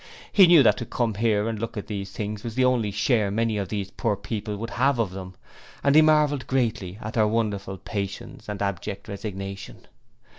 He 0.31 0.47
knew 0.47 0.63
that 0.63 0.77
to 0.77 0.85
come 0.87 1.13
here 1.13 1.47
and 1.47 1.59
look 1.59 1.77
at 1.77 1.85
these 1.85 2.11
things 2.11 2.43
was 2.43 2.55
the 2.55 2.65
only 2.65 2.89
share 2.89 3.29
many 3.29 3.59
of 3.59 3.69
these 3.69 3.91
poor 3.91 4.15
people 4.15 4.57
would 4.57 4.71
have 4.71 4.97
of 4.97 5.11
them, 5.11 5.35
and 5.83 5.93
he 5.93 6.01
marvelled 6.01 6.47
greatly 6.47 6.97
at 7.03 7.13
their 7.13 7.27
wonderful 7.27 7.77
patience 7.77 8.49
and 8.49 8.63
abject 8.63 9.07
resignation. 9.07 9.85